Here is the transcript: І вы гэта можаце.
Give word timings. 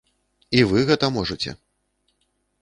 І 0.59 0.63
вы 0.71 0.79
гэта 0.89 1.09
можаце. 1.17 1.55